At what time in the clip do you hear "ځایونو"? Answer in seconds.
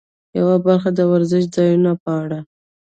1.55-1.91